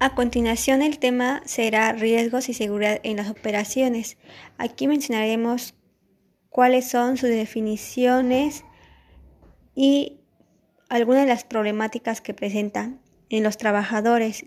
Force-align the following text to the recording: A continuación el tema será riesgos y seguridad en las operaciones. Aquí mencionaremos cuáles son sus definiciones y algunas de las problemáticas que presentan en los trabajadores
A 0.00 0.14
continuación 0.14 0.82
el 0.82 1.00
tema 1.00 1.42
será 1.44 1.92
riesgos 1.92 2.48
y 2.48 2.54
seguridad 2.54 3.00
en 3.02 3.16
las 3.16 3.30
operaciones. 3.30 4.16
Aquí 4.56 4.86
mencionaremos 4.86 5.74
cuáles 6.50 6.88
son 6.88 7.16
sus 7.16 7.30
definiciones 7.30 8.64
y 9.74 10.20
algunas 10.88 11.22
de 11.22 11.28
las 11.28 11.42
problemáticas 11.42 12.20
que 12.20 12.32
presentan 12.32 13.00
en 13.28 13.42
los 13.42 13.58
trabajadores 13.58 14.46